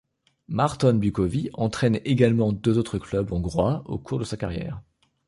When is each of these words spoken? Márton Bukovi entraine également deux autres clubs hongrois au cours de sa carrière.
Márton 0.47 0.93
Bukovi 0.95 1.51
entraine 1.53 1.99
également 2.05 2.51
deux 2.51 2.79
autres 2.79 2.97
clubs 2.97 3.31
hongrois 3.31 3.83
au 3.85 3.99
cours 3.99 4.17
de 4.17 4.23
sa 4.23 4.35
carrière. 4.35 4.81